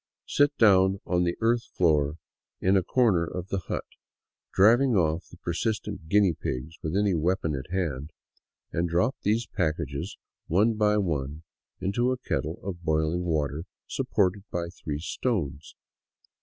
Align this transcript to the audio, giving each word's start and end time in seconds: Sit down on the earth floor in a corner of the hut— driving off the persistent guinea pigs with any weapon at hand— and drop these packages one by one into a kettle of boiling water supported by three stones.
Sit 0.25 0.57
down 0.57 0.99
on 1.05 1.25
the 1.25 1.37
earth 1.41 1.63
floor 1.77 2.17
in 2.59 2.75
a 2.75 2.81
corner 2.81 3.23
of 3.23 3.49
the 3.49 3.59
hut— 3.59 3.85
driving 4.55 4.95
off 4.95 5.27
the 5.29 5.37
persistent 5.37 6.07
guinea 6.07 6.33
pigs 6.33 6.75
with 6.81 6.97
any 6.97 7.13
weapon 7.13 7.53
at 7.53 7.69
hand— 7.69 8.09
and 8.73 8.89
drop 8.89 9.15
these 9.21 9.45
packages 9.45 10.17
one 10.47 10.73
by 10.73 10.97
one 10.97 11.43
into 11.79 12.11
a 12.11 12.17
kettle 12.17 12.59
of 12.63 12.81
boiling 12.83 13.25
water 13.25 13.65
supported 13.85 14.43
by 14.49 14.69
three 14.69 14.97
stones. 14.97 15.75